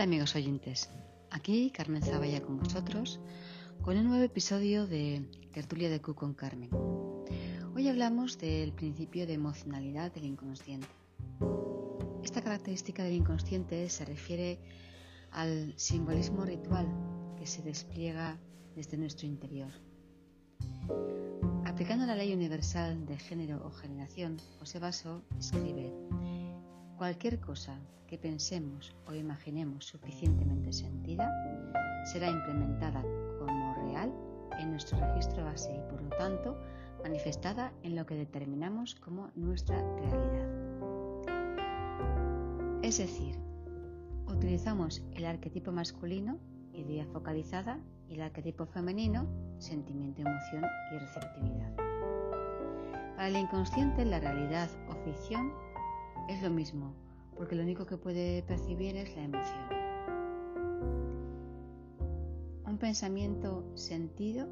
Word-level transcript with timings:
Hola 0.00 0.06
amigos 0.06 0.34
oyentes, 0.34 0.88
aquí 1.30 1.70
Carmen 1.70 2.02
Zavalla 2.02 2.40
con 2.40 2.58
vosotros 2.58 3.20
con 3.82 3.98
un 3.98 4.08
nuevo 4.08 4.24
episodio 4.24 4.86
de 4.86 5.28
Tertulia 5.52 5.90
de 5.90 6.00
Q 6.00 6.14
con 6.14 6.32
Carmen. 6.32 6.70
Hoy 7.74 7.86
hablamos 7.86 8.38
del 8.38 8.72
principio 8.72 9.26
de 9.26 9.34
emocionalidad 9.34 10.10
del 10.10 10.24
inconsciente. 10.24 10.88
Esta 12.24 12.40
característica 12.40 13.04
del 13.04 13.12
inconsciente 13.12 13.90
se 13.90 14.06
refiere 14.06 14.58
al 15.32 15.74
simbolismo 15.76 16.46
ritual 16.46 16.88
que 17.38 17.46
se 17.46 17.60
despliega 17.60 18.38
desde 18.74 18.96
nuestro 18.96 19.26
interior. 19.26 19.70
Aplicando 21.66 22.06
la 22.06 22.16
ley 22.16 22.32
universal 22.32 23.04
de 23.04 23.18
género 23.18 23.60
o 23.66 23.70
generación, 23.70 24.38
José 24.60 24.78
Basso 24.78 25.20
escribe, 25.38 25.92
cualquier 27.00 27.40
cosa 27.40 27.78
que 28.06 28.18
pensemos 28.18 28.94
o 29.06 29.14
imaginemos 29.14 29.86
suficientemente 29.86 30.70
sentida 30.70 31.32
será 32.04 32.28
implementada 32.28 33.00
como 33.38 33.74
real 33.86 34.12
en 34.58 34.72
nuestro 34.72 35.00
registro 35.00 35.42
base 35.42 35.74
y 35.74 35.80
por 35.90 36.02
lo 36.02 36.10
tanto 36.10 36.60
manifestada 37.02 37.72
en 37.84 37.96
lo 37.96 38.04
que 38.04 38.16
determinamos 38.16 38.96
como 38.96 39.30
nuestra 39.34 39.80
realidad. 39.96 40.46
Es 42.82 42.98
decir, 42.98 43.34
utilizamos 44.26 45.02
el 45.14 45.24
arquetipo 45.24 45.72
masculino, 45.72 46.38
idea 46.74 47.06
focalizada, 47.06 47.80
y 48.10 48.16
el 48.16 48.20
arquetipo 48.20 48.66
femenino, 48.66 49.26
sentimiento, 49.56 50.20
emoción 50.20 50.66
y 50.92 50.98
receptividad. 50.98 51.74
Para 53.16 53.28
el 53.28 53.36
inconsciente, 53.36 54.04
la 54.04 54.20
realidad 54.20 54.68
o 54.90 54.94
ficción 55.02 55.50
es 56.28 56.42
lo 56.42 56.50
mismo, 56.50 56.94
porque 57.36 57.54
lo 57.54 57.62
único 57.62 57.86
que 57.86 57.96
puede 57.96 58.42
percibir 58.42 58.96
es 58.96 59.14
la 59.16 59.22
emoción. 59.22 59.68
Un 62.66 62.78
pensamiento 62.78 63.64
sentido 63.76 64.48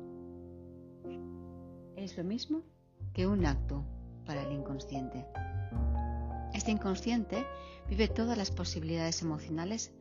es 1.96 2.16
lo 2.16 2.24
mismo 2.24 2.62
que 3.12 3.26
un 3.26 3.44
acto 3.46 3.84
para 4.24 4.42
el 4.42 4.52
inconsciente. 4.52 5.26
Este 6.54 6.70
inconsciente 6.70 7.44
vive 7.88 8.08
todas 8.08 8.36
las 8.36 8.50
posibilidades 8.50 9.22
emocionales 9.22 9.92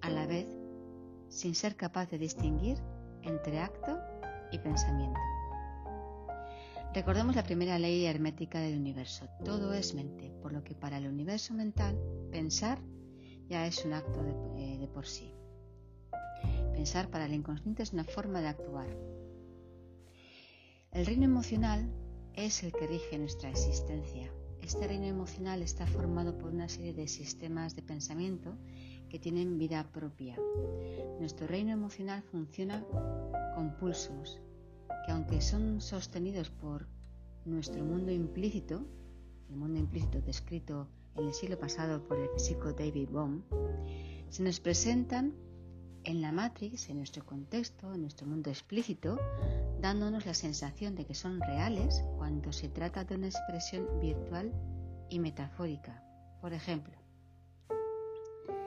a 0.00 0.10
la 0.10 0.26
vez 0.26 0.46
sin 1.28 1.54
ser 1.54 1.76
capaz 1.76 2.10
de 2.10 2.18
distinguir 2.18 2.78
entre 3.22 3.60
acto 3.60 3.98
y 4.52 4.58
pensamiento. 4.58 5.18
Recordemos 6.94 7.34
la 7.34 7.42
primera 7.42 7.76
ley 7.76 8.06
hermética 8.06 8.60
del 8.60 8.78
universo. 8.78 9.28
Todo 9.44 9.74
es 9.74 9.94
mente, 9.94 10.30
por 10.40 10.52
lo 10.52 10.62
que 10.62 10.76
para 10.76 10.98
el 10.98 11.08
universo 11.08 11.52
mental 11.52 11.98
pensar 12.30 12.78
ya 13.48 13.66
es 13.66 13.84
un 13.84 13.94
acto 13.94 14.22
de, 14.22 14.84
eh, 14.84 14.88
por 14.94 15.04
sí. 15.04 15.34
Pensar 16.72 17.10
para 17.10 17.26
el 17.26 17.34
inconsciente 17.34 17.82
es 17.82 17.92
una 17.92 18.04
forma 18.04 18.40
de 18.40 18.46
actuar. 18.46 18.86
El 20.92 21.04
reino 21.04 21.24
emocional 21.24 21.92
es 22.32 22.62
el 22.62 22.70
que 22.70 22.86
rige 22.86 23.18
nuestra 23.18 23.50
existencia. 23.50 24.32
Este 24.62 24.86
reino 24.86 25.06
emocional 25.06 25.62
está 25.62 25.88
formado 25.88 26.38
por 26.38 26.52
una 26.52 26.68
serie 26.68 26.94
de 26.94 27.08
sistemas 27.08 27.74
de 27.74 27.82
pensamiento 27.82 28.56
que 29.08 29.18
tienen 29.18 29.58
vida 29.58 29.90
propia. 29.90 30.36
Nuestro 31.18 31.48
reino 31.48 31.72
emocional 31.72 32.22
funciona 32.22 32.86
con 33.56 33.76
pulsos, 33.78 34.40
que 35.04 35.12
aunque 35.12 35.40
son 35.40 35.80
sostenidos 35.80 36.50
por 36.50 36.86
nuestro 37.44 37.84
mundo 37.84 38.10
implícito, 38.10 38.84
el 39.50 39.56
mundo 39.56 39.78
implícito 39.78 40.20
descrito 40.20 40.88
en 41.16 41.26
el 41.26 41.34
siglo 41.34 41.58
pasado 41.58 42.02
por 42.06 42.18
el 42.18 42.28
físico 42.30 42.72
David 42.72 43.08
Bohm, 43.10 43.42
se 44.30 44.42
nos 44.42 44.60
presentan 44.60 45.34
en 46.04 46.20
la 46.20 46.32
Matrix, 46.32 46.88
en 46.90 46.98
nuestro 46.98 47.24
contexto, 47.24 47.94
en 47.94 48.02
nuestro 48.02 48.26
mundo 48.26 48.50
explícito, 48.50 49.18
dándonos 49.80 50.26
la 50.26 50.34
sensación 50.34 50.94
de 50.94 51.06
que 51.06 51.14
son 51.14 51.40
reales 51.40 52.02
cuando 52.18 52.52
se 52.52 52.68
trata 52.68 53.04
de 53.04 53.14
una 53.14 53.28
expresión 53.28 53.86
virtual 54.00 54.52
y 55.08 55.18
metafórica. 55.18 56.02
Por 56.40 56.52
ejemplo, 56.52 56.94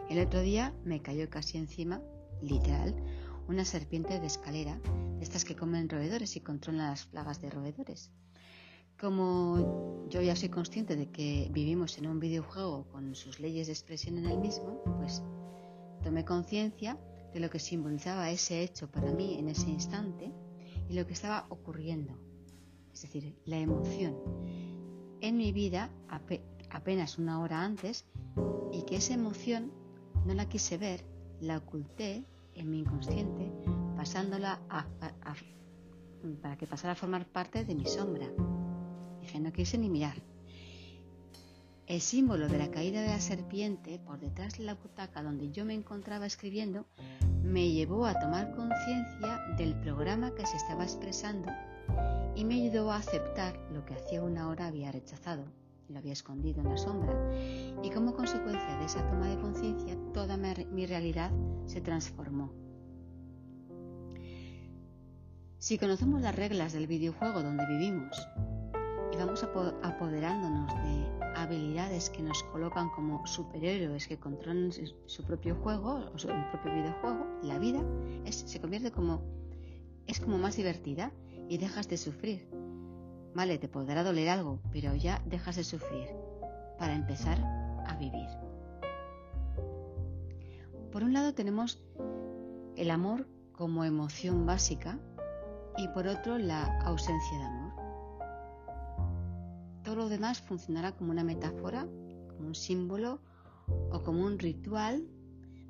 el 0.10 0.20
otro 0.20 0.42
día 0.42 0.74
me 0.84 1.02
cayó 1.02 1.30
casi 1.30 1.58
encima, 1.58 2.02
literal, 2.42 2.96
una 3.48 3.66
serpiente 3.66 4.20
de 4.20 4.28
escalera, 4.28 4.80
de 5.18 5.24
estas 5.24 5.46
que 5.46 5.56
comen 5.56 5.90
roedores 5.90 6.36
y 6.36 6.42
controlan 6.42 6.90
las 6.90 7.06
plagas 7.06 7.42
de 7.42 7.50
roedores. 7.50 8.12
Como 9.00 10.08
yo 10.10 10.22
ya 10.22 10.36
soy 10.36 10.50
consciente 10.50 10.96
de 10.96 11.10
que 11.10 11.50
vivimos 11.52 11.98
en 11.98 12.08
un 12.08 12.20
videojuego 12.20 12.88
con 12.92 13.14
sus 13.16 13.40
leyes 13.40 13.68
de 13.68 13.74
expresión 13.74 14.18
en 14.18 14.26
el 14.26 14.40
mismo, 14.40 14.82
pues 14.98 15.22
tomé 16.04 16.26
conciencia 16.26 16.98
de 17.34 17.40
lo 17.40 17.50
que 17.50 17.60
simbolizaba 17.60 18.32
ese 18.32 18.64
hecho 18.64 18.90
para 18.90 19.12
mí 19.12 19.36
en 19.38 19.50
ese 19.50 19.70
instante 19.70 20.32
y 20.90 20.94
lo 20.94 21.06
que 21.06 21.14
estaba 21.14 21.46
ocurriendo, 21.50 22.18
es 22.94 23.02
decir, 23.02 23.36
la 23.46 23.58
emoción 23.58 24.16
en 25.22 25.38
mi 25.38 25.52
vida 25.52 25.90
apenas 26.70 27.18
una 27.18 27.42
hora 27.42 27.64
antes 27.64 28.06
y 28.72 28.84
que 28.84 28.98
esa 28.98 29.14
emoción 29.14 29.72
no 30.26 30.34
la 30.34 30.48
quise 30.48 30.78
ver, 30.78 31.04
la 31.42 31.58
oculté 31.58 32.24
en 32.58 32.70
mi 32.70 32.80
inconsciente, 32.80 33.52
pasándola 33.96 34.60
para 36.42 36.58
que 36.58 36.68
pasara 36.68 36.94
a 36.94 36.96
formar 36.96 37.26
parte 37.26 37.64
de 37.64 37.76
mi 37.76 37.86
sombra. 37.86 38.28
Dije, 39.22 39.40
no 39.40 39.52
quise 39.54 39.78
ni 39.78 39.90
mirar. 39.90 40.16
El 41.86 42.02
símbolo 42.02 42.50
de 42.50 42.58
la 42.58 42.70
caída 42.70 43.02
de 43.02 43.08
la 43.08 43.22
serpiente 43.22 44.00
por 44.00 44.20
detrás 44.20 44.58
de 44.58 44.66
la 44.66 44.74
butaca 44.74 45.24
donde 45.24 45.52
yo 45.52 45.64
me 45.64 45.74
encontraba 45.74 46.26
escribiendo 46.26 46.86
me 47.44 47.72
llevó 47.72 48.06
a 48.06 48.20
tomar 48.20 48.54
conciencia 48.54 49.40
del 49.58 49.74
programa 49.80 50.36
que 50.36 50.46
se 50.46 50.58
estaba 50.58 50.84
expresando 50.84 51.50
y 52.36 52.44
me 52.44 52.56
ayudó 52.56 52.92
a 52.92 52.98
aceptar 52.98 53.58
lo 53.72 53.86
que 53.86 53.94
hacía 53.94 54.22
una 54.22 54.50
hora 54.50 54.68
había 54.68 54.92
rechazado, 54.92 55.46
lo 55.90 55.98
había 55.98 56.14
escondido 56.14 56.62
en 56.62 56.70
la 56.70 56.78
sombra 56.78 57.14
y 57.84 57.90
como 57.90 58.16
consecuencia 58.16 58.78
de 58.78 58.86
esa 58.86 59.08
toma 59.10 59.28
de 59.28 59.40
conciencia 59.40 59.98
toda 60.14 60.38
mi 60.38 60.86
realidad 60.86 61.32
se 61.66 61.82
transformó. 61.82 62.52
Si 65.60 65.78
conocemos 65.78 66.22
las 66.22 66.36
reglas 66.36 66.74
del 66.74 66.88
videojuego 66.88 67.42
donde 67.42 67.66
vivimos 67.66 68.16
y 69.12 69.18
vamos 69.18 69.44
apoderándonos 69.44 70.74
de 70.74 71.18
habilidades 71.36 72.10
que 72.10 72.22
nos 72.22 72.44
colocan 72.44 72.90
como 72.90 73.26
superhéroes 73.26 74.08
que 74.08 74.18
controlan 74.18 74.72
su 74.72 75.24
propio 75.24 75.56
juego 75.56 76.12
o 76.14 76.18
su 76.18 76.28
propio 76.28 76.74
videojuego, 76.74 77.26
la 77.44 77.58
vida 77.60 77.84
se 78.30 78.60
convierte 78.60 78.92
como 78.92 79.22
es 80.06 80.20
como 80.20 80.38
más 80.38 80.56
divertida 80.56 81.12
y 81.50 81.58
dejas 81.58 81.90
de 81.90 81.98
sufrir. 81.98 82.57
Vale, 83.38 83.60
te 83.60 83.68
podrá 83.68 84.04
doler 84.04 84.30
algo, 84.30 84.60
pero 84.72 84.96
ya 84.96 85.22
dejas 85.28 85.58
de 85.58 85.64
sufrir 85.64 86.10
para 86.80 86.96
empezar 86.96 87.38
a 87.86 87.96
vivir. 87.96 88.28
Por 90.92 91.04
un 91.04 91.14
lado 91.14 91.36
tenemos 91.36 91.80
el 92.76 92.90
amor 92.90 93.28
como 93.52 93.86
emoción 93.86 94.48
básica 94.48 94.98
y 95.78 95.88
por 95.90 96.08
otro 96.08 96.40
la 96.40 96.82
ausencia 96.82 97.38
de 97.38 97.44
amor. 97.44 97.74
Todo 99.84 99.96
lo 99.96 100.10
demás 100.10 100.42
funcionará 100.42 100.94
como 100.94 101.12
una 101.12 101.24
metáfora, 101.24 101.88
como 102.30 102.48
un 102.48 102.56
símbolo 102.56 103.22
o 103.92 104.02
como 104.02 104.26
un 104.26 104.40
ritual 104.40 105.08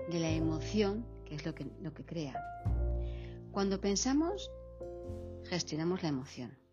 de 0.09 0.19
la 0.21 0.29
emoción 0.29 1.05
que 1.25 1.35
es 1.35 1.45
lo 1.45 1.53
que, 1.53 1.69
lo 1.81 1.93
que 1.93 2.05
crea. 2.05 2.41
Cuando 3.51 3.81
pensamos, 3.81 4.49
gestionamos 5.43 6.01
la 6.01 6.07
emoción. 6.07 6.66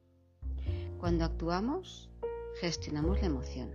Cuando 1.04 1.26
actuamos, 1.26 2.09
gestionamos 2.62 3.21
la 3.21 3.27
emoción. 3.27 3.71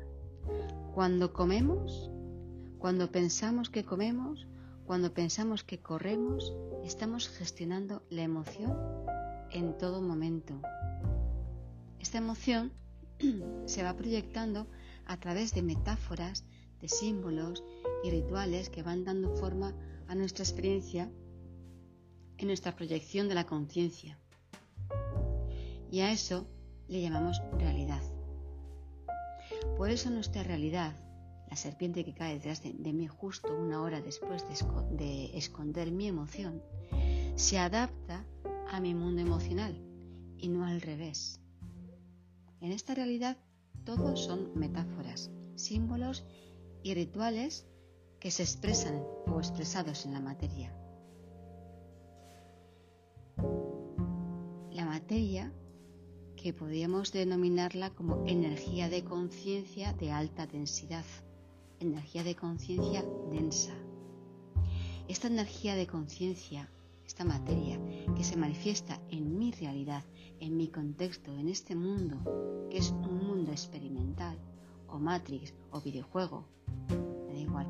Cuando 0.96 1.32
comemos, 1.32 2.10
cuando 2.80 3.12
pensamos 3.12 3.70
que 3.70 3.86
comemos, 3.86 4.48
cuando 4.88 5.14
pensamos 5.14 5.64
que 5.64 5.80
corremos, 5.80 6.56
estamos 6.84 7.30
gestionando 7.30 8.02
la 8.10 8.24
emoción 8.24 8.76
en 9.52 9.78
todo 9.78 10.02
momento. 10.02 10.60
Esta 12.00 12.18
emoción 12.18 12.74
se 13.68 13.84
va 13.84 13.96
proyectando 13.96 14.66
a 15.06 15.18
través 15.18 15.54
de 15.54 15.62
metáforas, 15.62 16.46
de 16.82 16.90
símbolos 16.90 17.64
y 18.04 18.10
rituales 18.10 18.72
que 18.72 18.82
van 18.82 19.06
dando 19.06 19.36
forma 19.36 19.76
a 20.08 20.16
nuestra 20.16 20.44
experiencia 20.44 21.12
en 22.40 22.48
nuestra 22.48 22.76
proyección 22.76 23.30
de 23.30 23.36
la 23.36 23.46
conciencia. 23.46 24.18
Y 25.92 26.00
a 26.00 26.12
eso 26.12 26.48
le 26.90 27.02
llamamos 27.02 27.42
realidad. 27.58 28.02
Por 29.78 29.90
eso 29.90 30.10
nuestra 30.10 30.44
realidad 30.44 30.94
la 31.50 31.56
serpiente 31.56 32.06
que 32.06 32.14
cae 32.14 32.36
detrás 32.36 32.62
de, 32.62 32.94
mí 32.94 33.08
justo 33.08 33.56
una 33.56 33.82
hora 33.82 34.02
después 34.02 34.46
de, 34.92 35.38
esconder 35.38 35.92
mi 35.92 36.08
emoción, 36.08 36.62
se 37.36 37.58
adapta 37.58 38.24
a 38.70 38.80
mi 38.80 38.94
mundo 38.94 39.22
emocional 39.22 39.76
y 40.38 40.48
no 40.48 40.66
al 40.66 40.82
revés. 40.82 41.40
En 42.62 42.72
esta 42.72 42.94
realidad 42.94 43.38
todos 43.84 44.20
son 44.26 44.52
metáforas, 44.54 45.32
símbolos 45.56 46.24
y 46.84 46.94
rituales 46.94 47.66
que 48.20 48.30
se 48.30 48.44
expresan 48.44 49.02
o 49.26 49.40
expresados 49.40 50.06
en 50.06 50.14
la 50.14 50.20
materia. 50.20 50.76
La 54.72 54.86
materia 54.86 55.52
que 56.42 56.54
podríamos 56.54 57.12
denominarla 57.12 57.90
como 57.90 58.24
energía 58.26 58.88
de 58.88 59.04
conciencia 59.04 59.92
de 59.94 60.12
alta 60.12 60.48
densidad, 60.48 61.04
energía 61.82 62.24
de 62.24 62.36
conciencia 62.36 63.04
densa. 63.30 63.74
Esta 65.10 65.28
energía 65.28 65.76
de 65.76 65.86
conciencia, 65.86 66.70
esta 67.06 67.26
materia 67.26 67.78
que 68.16 68.24
se 68.24 68.38
manifiesta 68.38 69.02
en 69.10 69.38
mi 69.38 69.52
realidad, 69.52 70.06
en 70.40 70.56
mi 70.56 70.70
contexto, 70.70 71.38
en 71.38 71.50
este 71.50 71.76
mundo, 71.76 72.68
que 72.70 72.78
es 72.78 72.92
un 72.92 73.18
mundo 73.28 73.52
experimental, 73.52 74.38
o 74.88 74.98
Matrix, 74.98 75.54
o 75.72 75.82
videojuego, 75.82 76.46
me 77.28 77.34
da 77.34 77.40
igual, 77.40 77.68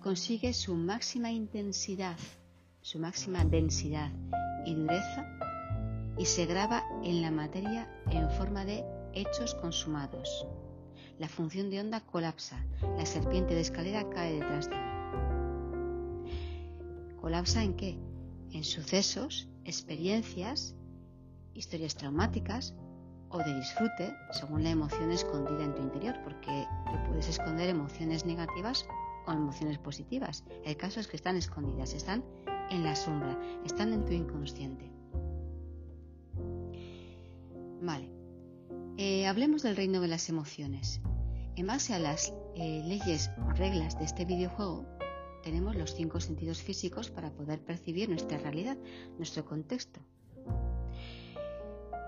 consigue 0.00 0.54
su 0.54 0.74
máxima 0.74 1.30
intensidad, 1.30 2.16
su 2.80 2.98
máxima 2.98 3.44
densidad 3.44 4.10
y 4.64 4.74
dureza 4.74 5.35
y 6.18 6.24
se 6.24 6.46
graba 6.46 6.84
en 7.02 7.22
la 7.22 7.30
materia 7.30 7.88
en 8.10 8.30
forma 8.30 8.64
de 8.64 8.84
hechos 9.12 9.54
consumados. 9.54 10.46
La 11.18 11.28
función 11.28 11.70
de 11.70 11.80
onda 11.80 12.00
colapsa, 12.00 12.64
la 12.96 13.06
serpiente 13.06 13.54
de 13.54 13.62
escalera 13.62 14.08
cae 14.10 14.34
detrás 14.34 14.68
de 14.68 14.76
mí. 14.76 14.82
¿Colapsa 17.20 17.62
en 17.62 17.74
qué? 17.74 17.98
En 18.52 18.64
sucesos, 18.64 19.48
experiencias, 19.64 20.74
historias 21.54 21.96
traumáticas 21.96 22.74
o 23.30 23.38
de 23.38 23.54
disfrute 23.54 24.14
según 24.30 24.62
la 24.62 24.70
emoción 24.70 25.10
escondida 25.10 25.64
en 25.64 25.74
tu 25.74 25.82
interior, 25.82 26.14
porque 26.22 26.66
tú 26.86 26.92
puedes 27.08 27.28
esconder 27.28 27.68
emociones 27.68 28.24
negativas 28.24 28.86
o 29.26 29.32
emociones 29.32 29.78
positivas. 29.78 30.44
El 30.64 30.76
caso 30.76 31.00
es 31.00 31.08
que 31.08 31.16
están 31.16 31.36
escondidas, 31.36 31.94
están 31.94 32.24
en 32.70 32.84
la 32.84 32.94
sombra, 32.94 33.38
están 33.64 33.92
en 33.92 34.04
tu 34.04 34.12
inconsciente. 34.12 34.95
Vale, 37.86 38.10
eh, 38.96 39.28
hablemos 39.28 39.62
del 39.62 39.76
reino 39.76 40.00
de 40.00 40.08
las 40.08 40.28
emociones. 40.28 41.00
En 41.54 41.68
base 41.68 41.94
a 41.94 42.00
las 42.00 42.34
eh, 42.56 42.82
leyes 42.84 43.30
o 43.46 43.52
reglas 43.52 43.96
de 43.96 44.04
este 44.04 44.24
videojuego, 44.24 44.84
tenemos 45.44 45.76
los 45.76 45.94
cinco 45.94 46.18
sentidos 46.18 46.60
físicos 46.60 47.10
para 47.10 47.30
poder 47.30 47.60
percibir 47.60 48.08
nuestra 48.08 48.38
realidad, 48.38 48.76
nuestro 49.18 49.44
contexto. 49.44 50.00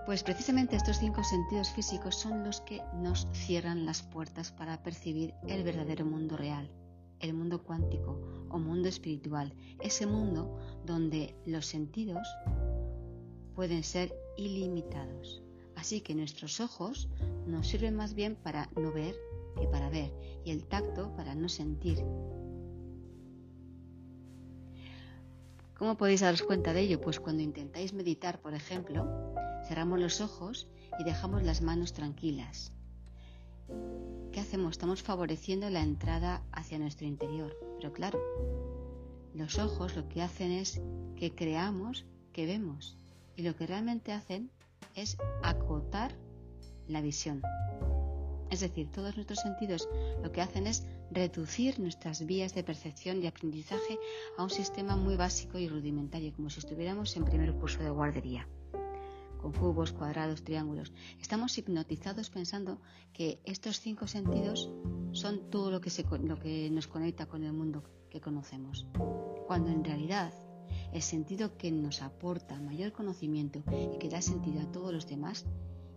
Pues 0.05 0.21
precisamente 0.23 0.75
estos 0.75 0.97
cinco 0.97 1.23
sentidos 1.23 1.69
físicos 1.69 2.15
son 2.15 2.43
los 2.43 2.59
que 2.59 2.81
nos 2.95 3.29
cierran 3.31 3.85
las 3.85 4.01
puertas 4.01 4.51
para 4.51 4.83
percibir 4.83 5.33
el 5.47 5.63
verdadero 5.63 6.03
mundo 6.03 6.35
real, 6.35 6.69
el 7.21 7.33
mundo 7.33 7.63
cuántico 7.63 8.19
o 8.49 8.59
mundo 8.59 8.89
espiritual, 8.89 9.53
ese 9.79 10.05
mundo 10.05 10.59
donde 10.85 11.37
los 11.45 11.67
sentidos 11.67 12.27
pueden 13.55 13.85
ser 13.85 14.13
ilimitados. 14.35 15.41
Así 15.79 16.01
que 16.01 16.13
nuestros 16.13 16.59
ojos 16.59 17.07
nos 17.47 17.67
sirven 17.67 17.95
más 17.95 18.13
bien 18.13 18.35
para 18.35 18.69
no 18.75 18.91
ver 18.91 19.15
que 19.57 19.65
para 19.67 19.89
ver 19.89 20.11
y 20.43 20.51
el 20.51 20.65
tacto 20.65 21.15
para 21.15 21.35
no 21.35 21.47
sentir. 21.47 22.03
¿Cómo 25.77 25.95
podéis 25.95 26.19
daros 26.19 26.43
cuenta 26.43 26.73
de 26.73 26.81
ello? 26.81 26.99
Pues 26.99 27.21
cuando 27.21 27.41
intentáis 27.41 27.93
meditar, 27.93 28.41
por 28.41 28.53
ejemplo, 28.53 29.33
cerramos 29.69 30.01
los 30.01 30.19
ojos 30.19 30.67
y 30.99 31.05
dejamos 31.05 31.43
las 31.43 31.61
manos 31.61 31.93
tranquilas. 31.93 32.73
¿qué 34.33 34.41
hacemos? 34.41 34.71
Estamos 34.71 35.01
favoreciendo 35.01 35.69
la 35.69 35.81
entrada 35.81 36.43
hacia 36.51 36.77
nuestro 36.77 37.07
interior. 37.07 37.55
Pero 37.77 37.93
claro, 37.93 38.19
los 39.33 39.57
ojos 39.57 39.95
lo 39.95 40.09
que 40.09 40.21
hacen 40.21 40.51
es 40.51 40.81
que 41.15 41.33
creamos 41.33 42.05
que 42.33 42.45
vemos. 42.45 42.97
Y 43.37 43.43
lo 43.43 43.55
que 43.55 43.65
realmente 43.65 44.11
hacen 44.11 44.51
es 44.95 45.17
acotar 45.43 46.15
la 46.87 47.01
visión. 47.01 47.41
Es 48.49 48.61
decir, 48.61 48.91
todos 48.91 49.15
nuestros 49.15 49.39
sentidos 49.39 49.87
lo 50.23 50.31
que 50.31 50.41
hacen 50.41 50.65
es 50.65 50.83
reducir 51.11 51.79
nuestras 51.79 52.25
vías 52.25 52.55
de 52.55 52.63
percepción 52.63 53.21
y 53.21 53.27
aprendizaje 53.27 53.99
a 54.37 54.43
un 54.43 54.49
sistema 54.49 54.95
muy 54.95 55.15
básico 55.15 55.59
y 55.59 55.67
rudimentario, 55.67 56.33
como 56.35 56.49
si 56.49 56.59
estuviéramos 56.59 57.15
en 57.15 57.25
primer 57.25 57.53
curso 57.53 57.83
de 57.83 57.91
guardería 57.91 58.47
con 59.39 59.53
cubos, 59.53 59.93
cuadrados, 59.93 60.43
triángulos. 60.43 60.91
Estamos 61.21 61.57
hipnotizados 61.57 62.29
pensando 62.29 62.81
que 63.13 63.39
estos 63.45 63.79
cinco 63.79 64.05
sentidos 64.07 64.69
son 65.11 65.49
todo 65.49 65.71
lo 65.71 65.81
que, 65.81 65.91
lo 66.23 66.39
que 66.39 66.69
nos 66.69 66.87
conecta 66.87 67.25
con 67.25 67.43
el 67.43 67.53
mundo 67.53 67.83
que 68.09 68.21
conocemos, 68.21 68.85
cuando 69.47 69.69
en 69.69 69.83
realidad 69.83 70.33
el 70.93 71.01
sentido 71.01 71.57
que 71.57 71.71
nos 71.71 72.01
aporta 72.01 72.59
mayor 72.59 72.91
conocimiento 72.91 73.61
y 73.93 73.97
que 73.97 74.09
da 74.09 74.21
sentido 74.21 74.61
a 74.61 74.71
todos 74.71 74.93
los 74.93 75.07
demás 75.07 75.45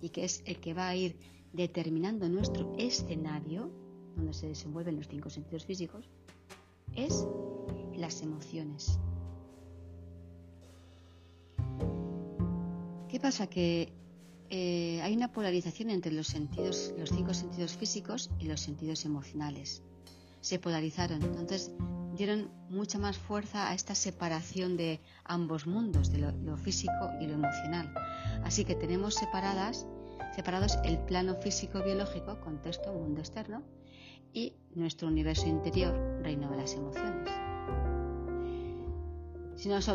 y 0.00 0.10
que 0.10 0.24
es 0.24 0.42
el 0.46 0.58
que 0.58 0.74
va 0.74 0.88
a 0.88 0.96
ir 0.96 1.16
determinando 1.52 2.28
nuestro 2.28 2.74
escenario, 2.78 3.70
donde 4.16 4.34
se 4.34 4.48
desenvuelven 4.48 4.96
los 4.96 5.08
cinco 5.08 5.30
sentidos 5.30 5.64
físicos, 5.64 6.08
es 6.94 7.26
las 7.96 8.22
emociones. 8.22 8.98
¿Qué 13.08 13.20
pasa? 13.20 13.46
Que 13.46 13.92
eh, 14.50 15.00
hay 15.02 15.14
una 15.14 15.32
polarización 15.32 15.90
entre 15.90 16.12
los 16.12 16.26
sentidos, 16.26 16.94
los 16.98 17.10
cinco 17.10 17.32
sentidos 17.32 17.76
físicos 17.76 18.30
y 18.38 18.46
los 18.46 18.60
sentidos 18.60 19.04
emocionales. 19.04 19.82
Se 20.40 20.58
polarizaron, 20.58 21.22
entonces 21.22 21.72
dieron 22.14 22.50
mucha 22.68 22.98
más 22.98 23.16
fuerza 23.16 23.70
a 23.70 23.74
esta 23.74 23.94
separación 23.94 24.76
de 24.76 25.00
ambos 25.24 25.66
mundos, 25.66 26.12
de 26.12 26.18
lo, 26.18 26.56
físico 26.56 27.10
y 27.20 27.26
lo 27.26 27.34
emocional. 27.34 27.92
Así 28.44 28.64
que 28.64 28.74
tenemos 28.74 29.14
separadas, 29.14 29.86
separados 30.34 30.78
el 30.84 30.98
plano 30.98 31.34
físico 31.36 31.82
biológico, 31.82 32.40
contexto, 32.40 32.92
mundo 32.92 33.20
externo, 33.20 33.62
y 34.32 34.54
nuestro 34.74 35.08
universo 35.08 35.46
interior, 35.46 35.94
reino 36.22 36.50
de 36.50 36.56
las 36.56 36.74
emociones. 36.74 37.30
Si 39.56 39.68
nos 39.68 39.88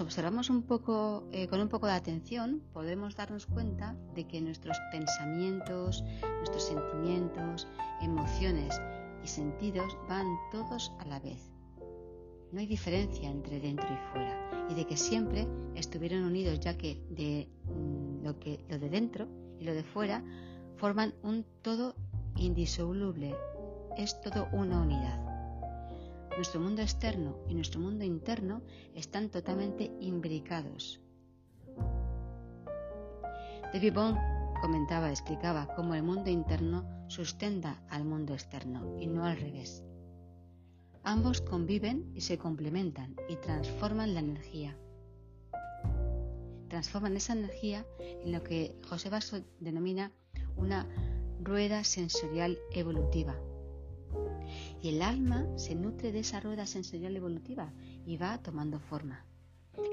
observamos, 0.00 0.50
un 0.50 0.62
poco, 0.62 1.26
eh, 1.32 1.48
con 1.48 1.60
un 1.60 1.68
poco 1.68 1.86
de 1.86 1.94
atención, 1.94 2.62
podemos 2.72 3.16
darnos 3.16 3.46
cuenta 3.46 3.96
de 4.14 4.28
que 4.28 4.40
nuestros 4.40 4.78
pensamientos, 4.92 6.04
nuestros 6.38 6.62
sentimientos, 6.62 7.66
emociones 8.00 8.80
sentidos 9.28 9.96
van 10.08 10.26
todos 10.50 10.92
a 10.98 11.04
la 11.04 11.20
vez. 11.20 11.50
No 12.52 12.60
hay 12.60 12.66
diferencia 12.66 13.30
entre 13.30 13.60
dentro 13.60 13.86
y 13.86 14.12
fuera 14.12 14.68
y 14.70 14.74
de 14.74 14.86
que 14.86 14.96
siempre 14.96 15.46
estuvieron 15.74 16.24
unidos 16.24 16.60
ya 16.60 16.76
que 16.76 17.00
de 17.10 17.48
mm, 17.66 18.24
lo 18.24 18.78
de 18.78 18.88
dentro 18.88 19.28
y 19.58 19.64
lo 19.64 19.74
de 19.74 19.84
fuera 19.84 20.24
forman 20.76 21.14
un 21.22 21.44
todo 21.62 21.94
indisoluble, 22.36 23.34
es 23.96 24.20
todo 24.20 24.48
una 24.52 24.80
unidad. 24.80 25.18
Nuestro 26.36 26.60
mundo 26.60 26.82
externo 26.82 27.36
y 27.48 27.54
nuestro 27.54 27.80
mundo 27.80 28.04
interno 28.04 28.62
están 28.94 29.28
totalmente 29.28 29.90
imbricados. 30.00 31.00
David 33.72 33.92
Bond 33.92 34.37
comentaba, 34.60 35.10
explicaba 35.10 35.74
cómo 35.74 35.94
el 35.94 36.02
mundo 36.02 36.30
interno 36.30 36.84
sustenta 37.08 37.82
al 37.88 38.04
mundo 38.04 38.34
externo 38.34 38.96
y 38.98 39.06
no 39.06 39.24
al 39.24 39.38
revés. 39.38 39.82
Ambos 41.04 41.40
conviven 41.40 42.10
y 42.14 42.20
se 42.20 42.38
complementan 42.38 43.16
y 43.28 43.36
transforman 43.36 44.14
la 44.14 44.20
energía. 44.20 44.76
Transforman 46.68 47.16
esa 47.16 47.32
energía 47.32 47.86
en 47.98 48.32
lo 48.32 48.42
que 48.42 48.78
José 48.88 49.08
Basso 49.08 49.40
denomina 49.60 50.12
una 50.56 50.86
rueda 51.42 51.84
sensorial 51.84 52.58
evolutiva 52.72 53.36
y 54.82 54.90
el 54.90 55.02
alma 55.02 55.46
se 55.56 55.74
nutre 55.74 56.12
de 56.12 56.20
esa 56.20 56.40
rueda 56.40 56.66
sensorial 56.66 57.16
evolutiva 57.16 57.72
y 58.06 58.16
va 58.16 58.38
tomando 58.38 58.78
forma. 58.78 59.24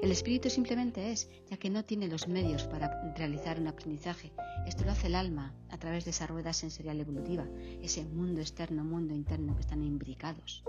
El 0.02 0.12
espíritu 0.12 0.50
simplemente 0.50 1.10
es, 1.10 1.28
ya 1.50 1.56
que 1.56 1.70
no 1.70 1.84
tiene 1.84 2.08
los 2.08 2.28
medios 2.28 2.64
para 2.64 3.12
realizar 3.14 3.58
un 3.58 3.68
aprendizaje. 3.68 4.32
Esto 4.66 4.84
lo 4.84 4.92
hace 4.92 5.06
el 5.06 5.14
alma 5.14 5.54
a 5.70 5.78
través 5.78 6.04
de 6.04 6.10
esa 6.10 6.26
rueda 6.26 6.52
sensorial 6.52 7.00
evolutiva, 7.00 7.46
ese 7.82 8.04
mundo 8.04 8.40
externo, 8.40 8.84
mundo 8.84 9.14
interno 9.14 9.54
que 9.54 9.62
están 9.62 9.82
imbricados. 9.82 10.62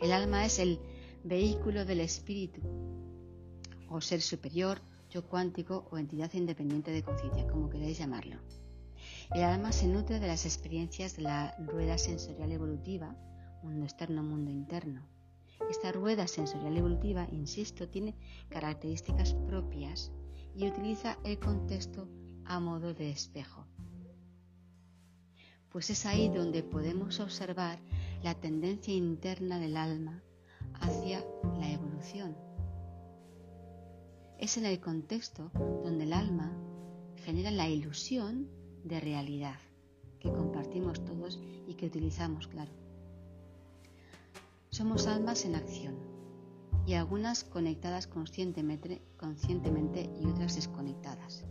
El 0.00 0.12
alma 0.12 0.44
es 0.44 0.58
el 0.58 0.78
vehículo 1.24 1.84
del 1.84 2.00
espíritu, 2.00 2.60
o 3.88 4.00
ser 4.00 4.20
superior, 4.20 4.80
yo 5.10 5.24
cuántico 5.26 5.88
o 5.90 5.98
entidad 5.98 6.32
independiente 6.34 6.90
de 6.90 7.02
conciencia, 7.02 7.46
como 7.46 7.70
queráis 7.70 7.98
llamarlo. 7.98 8.36
El 9.34 9.42
alma 9.42 9.72
se 9.72 9.86
nutre 9.86 10.20
de 10.20 10.26
las 10.26 10.46
experiencias 10.46 11.16
de 11.16 11.22
la 11.22 11.56
rueda 11.58 11.98
sensorial 11.98 12.52
evolutiva, 12.52 13.16
mundo 13.62 13.84
externo, 13.84 14.22
mundo 14.22 14.50
interno. 14.50 15.02
Esta 15.70 15.92
rueda 15.92 16.26
sensorial 16.26 16.76
evolutiva, 16.76 17.28
insisto, 17.30 17.88
tiene 17.88 18.14
características 18.48 19.34
propias 19.34 20.10
y 20.54 20.66
utiliza 20.66 21.18
el 21.24 21.38
contexto 21.38 22.08
a 22.44 22.58
modo 22.58 22.94
de 22.94 23.10
espejo. 23.10 23.66
Pues 25.70 25.90
es 25.90 26.06
ahí 26.06 26.28
donde 26.28 26.62
podemos 26.62 27.20
observar 27.20 27.78
la 28.22 28.34
tendencia 28.34 28.94
interna 28.94 29.58
del 29.58 29.76
alma 29.76 30.22
hacia 30.80 31.24
la 31.58 31.70
evolución. 31.70 32.36
Es 34.38 34.56
en 34.56 34.64
el 34.64 34.80
contexto 34.80 35.50
donde 35.84 36.04
el 36.04 36.12
alma 36.12 36.56
genera 37.16 37.50
la 37.50 37.68
ilusión 37.68 38.48
de 38.84 39.00
realidad 39.00 39.58
que 40.20 40.32
compartimos 40.32 41.04
todos 41.04 41.38
y 41.66 41.74
que 41.74 41.86
utilizamos, 41.86 42.48
claro. 42.48 42.87
Somos 44.78 45.08
almas 45.08 45.44
en 45.44 45.56
acción 45.56 45.96
y 46.86 46.94
algunas 46.94 47.42
conectadas 47.42 48.06
conscientemente, 48.06 49.02
conscientemente 49.16 50.08
y 50.20 50.24
otras 50.26 50.54
desconectadas. 50.54 51.44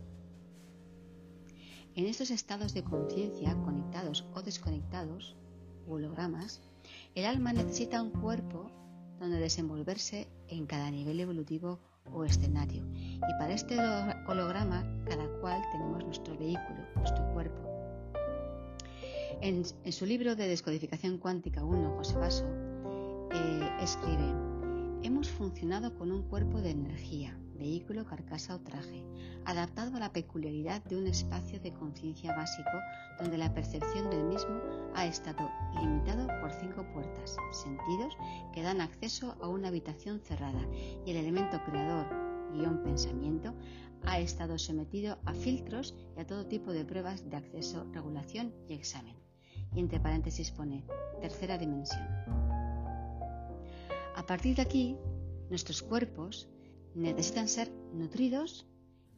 En 1.94 2.06
estos 2.06 2.30
estados 2.30 2.72
de 2.72 2.84
conciencia, 2.84 3.54
conectados 3.66 4.24
o 4.32 4.40
desconectados, 4.40 5.36
hologramas, 5.86 6.62
el 7.14 7.26
alma 7.26 7.52
necesita 7.52 8.00
un 8.00 8.12
cuerpo 8.12 8.70
donde 9.20 9.38
desenvolverse 9.38 10.26
en 10.48 10.64
cada 10.64 10.90
nivel 10.90 11.20
evolutivo 11.20 11.80
o 12.10 12.24
escenario. 12.24 12.82
Y 12.96 13.38
para 13.38 13.52
este 13.52 13.76
holograma, 14.26 14.90
cada 15.06 15.28
cual 15.42 15.60
tenemos 15.70 16.02
nuestro 16.02 16.34
vehículo, 16.38 16.78
nuestro 16.96 17.30
cuerpo. 17.34 17.60
En, 19.42 19.66
su 19.92 20.06
libro 20.06 20.34
de 20.34 20.48
Descodificación 20.48 21.18
Cuántica 21.18 21.62
1, 21.62 21.94
José 21.94 22.16
Vaso, 22.16 22.67
eh, 23.32 23.70
escribe, 23.80 24.34
hemos 25.02 25.28
funcionado 25.30 25.94
con 25.96 26.10
un 26.10 26.22
cuerpo 26.22 26.60
de 26.60 26.70
energía, 26.70 27.38
vehículo, 27.58 28.06
carcasa 28.06 28.54
o 28.54 28.60
traje, 28.60 29.04
adaptado 29.44 29.96
a 29.96 30.00
la 30.00 30.12
peculiaridad 30.12 30.82
de 30.84 30.96
un 30.96 31.06
espacio 31.06 31.60
de 31.60 31.72
conciencia 31.72 32.34
básico 32.34 32.70
donde 33.18 33.38
la 33.38 33.52
percepción 33.52 34.10
del 34.10 34.24
mismo 34.24 34.60
ha 34.94 35.06
estado 35.06 35.50
limitado 35.80 36.26
por 36.40 36.52
cinco 36.52 36.86
puertas, 36.92 37.36
sentidos, 37.52 38.16
que 38.52 38.62
dan 38.62 38.80
acceso 38.80 39.36
a 39.40 39.48
una 39.48 39.68
habitación 39.68 40.20
cerrada 40.20 40.60
y 41.04 41.10
el 41.10 41.16
elemento 41.16 41.60
creador, 41.64 42.06
guion 42.52 42.82
pensamiento, 42.82 43.54
ha 44.04 44.20
estado 44.20 44.58
sometido 44.58 45.18
a 45.24 45.34
filtros 45.34 45.94
y 46.16 46.20
a 46.20 46.26
todo 46.26 46.46
tipo 46.46 46.72
de 46.72 46.84
pruebas 46.84 47.28
de 47.28 47.36
acceso, 47.36 47.84
regulación 47.92 48.54
y 48.68 48.74
examen. 48.74 49.16
Y 49.74 49.80
entre 49.80 50.00
paréntesis 50.00 50.50
pone 50.50 50.84
tercera 51.20 51.58
dimensión. 51.58 52.06
Partir 54.28 54.56
de 54.56 54.62
aquí, 54.62 54.94
nuestros 55.48 55.82
cuerpos 55.82 56.50
necesitan 56.94 57.48
ser 57.48 57.72
nutridos 57.94 58.66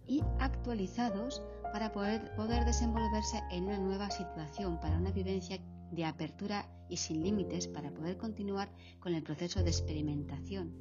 y 0.07 0.23
actualizados 0.38 1.43
para 1.73 1.90
poder, 1.90 2.33
poder 2.37 2.64
desenvolverse 2.64 3.43
en 3.50 3.64
una 3.64 3.79
nueva 3.81 4.09
situación, 4.12 4.79
para 4.79 4.97
una 4.97 5.11
vivencia 5.11 5.59
de 5.90 6.05
apertura 6.05 6.71
y 6.88 6.99
sin 6.99 7.25
límites 7.25 7.67
para 7.67 7.90
poder 7.90 8.19
continuar 8.19 8.71
con 9.00 9.12
el 9.12 9.25
proceso 9.25 9.64
de 9.64 9.71
experimentación. 9.71 10.73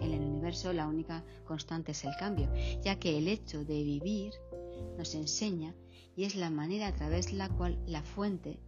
En 0.00 0.10
el 0.10 0.22
universo 0.22 0.72
la 0.72 0.88
única 0.88 1.24
constante 1.44 1.92
es 1.92 2.04
el 2.04 2.16
cambio, 2.18 2.52
ya 2.82 2.98
que 2.98 3.18
el 3.18 3.28
hecho 3.28 3.64
de 3.64 3.84
vivir 3.84 4.32
nos 4.98 5.14
enseña 5.14 5.76
y 6.16 6.24
es 6.24 6.34
la 6.34 6.50
manera 6.50 6.88
a 6.88 6.94
través 6.96 7.26
de 7.26 7.34
la 7.34 7.48
cual 7.50 7.78
la 7.86 8.02
fuente 8.02 8.58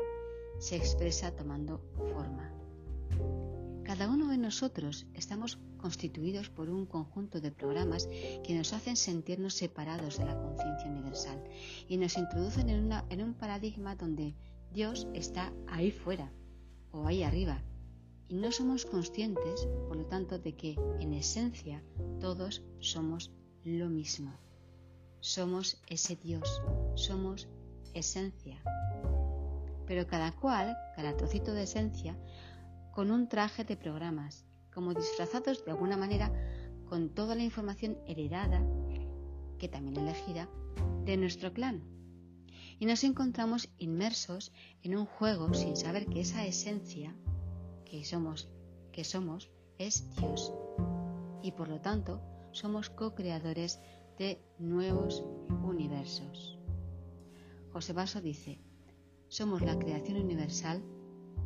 se 0.61 0.76
expresa 0.76 1.34
tomando 1.34 1.80
forma. 1.96 2.53
Cada 3.96 4.10
uno 4.10 4.26
de 4.26 4.38
nosotros 4.38 5.06
estamos 5.14 5.56
constituidos 5.76 6.50
por 6.50 6.68
un 6.68 6.84
conjunto 6.84 7.40
de 7.40 7.52
programas 7.52 8.08
que 8.42 8.52
nos 8.52 8.72
hacen 8.72 8.96
sentirnos 8.96 9.54
separados 9.54 10.18
de 10.18 10.24
la 10.24 10.36
conciencia 10.36 10.90
universal 10.90 11.40
y 11.86 11.96
nos 11.96 12.18
introducen 12.18 12.70
en, 12.70 13.22
un 13.22 13.34
paradigma 13.34 13.94
donde 13.94 14.34
Dios 14.72 15.06
está 15.14 15.52
ahí 15.68 15.92
fuera 15.92 16.32
o 16.90 17.06
ahí 17.06 17.22
arriba 17.22 17.62
y 18.26 18.34
no 18.34 18.50
somos 18.50 18.84
conscientes, 18.84 19.68
por 19.86 19.96
lo 19.96 20.06
tanto, 20.06 20.40
de 20.40 20.56
que 20.56 20.74
en 20.98 21.12
esencia 21.12 21.80
todos 22.18 22.64
somos 22.80 23.30
lo 23.62 23.88
mismo. 23.90 24.36
Somos 25.20 25.80
ese 25.86 26.16
Dios, 26.16 26.60
somos 26.96 27.46
esencia. 27.94 28.60
Pero 29.86 30.08
cada 30.08 30.32
cual, 30.32 30.76
cada 30.96 31.16
trocito 31.16 31.52
de 31.52 31.62
esencia, 31.62 32.18
con 32.94 33.10
un 33.10 33.28
traje 33.28 33.64
de 33.64 33.76
programas, 33.76 34.46
como 34.72 34.94
disfrazados 34.94 35.64
de 35.64 35.72
alguna 35.72 35.96
manera 35.96 36.32
con 36.88 37.08
toda 37.08 37.34
la 37.34 37.42
información 37.42 37.98
heredada, 38.06 38.62
que 39.58 39.68
también 39.68 39.96
elegida, 39.96 40.48
de 41.04 41.16
nuestro 41.16 41.52
clan. 41.52 41.82
Y 42.78 42.86
nos 42.86 43.02
encontramos 43.02 43.68
inmersos 43.78 44.52
en 44.82 44.96
un 44.96 45.06
juego 45.06 45.52
sin 45.54 45.76
saber 45.76 46.06
que 46.06 46.20
esa 46.20 46.46
esencia 46.46 47.14
que 47.84 48.04
somos, 48.04 48.48
que 48.92 49.02
somos 49.02 49.50
es 49.78 50.14
Dios. 50.16 50.52
Y 51.42 51.52
por 51.52 51.68
lo 51.68 51.80
tanto, 51.80 52.20
somos 52.52 52.90
co-creadores 52.90 53.80
de 54.18 54.40
nuevos 54.58 55.24
universos. 55.64 56.58
José 57.72 57.92
Basso 57.92 58.20
dice, 58.20 58.60
somos 59.28 59.62
la 59.62 59.78
creación 59.78 60.18
universal 60.18 60.80